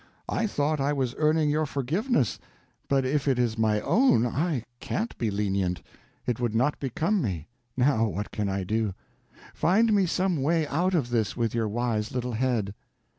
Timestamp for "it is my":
3.27-3.79